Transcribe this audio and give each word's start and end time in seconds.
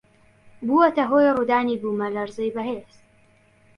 بووەتە 0.65 1.03
هۆی 1.11 1.33
ڕوودانی 1.35 1.79
بوومەلەرزەی 1.81 2.53
بەهێز 2.55 2.91